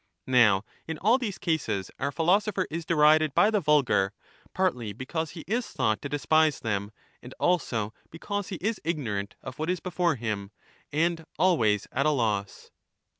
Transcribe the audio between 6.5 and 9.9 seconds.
them, and also because he is ignorant of what is